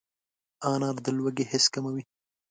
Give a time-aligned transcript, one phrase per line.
[0.71, 2.03] انار د لوږې حس کموي.